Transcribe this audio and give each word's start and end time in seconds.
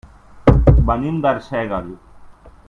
Venim 0.87 1.19
d'Arsèguel. 1.27 1.93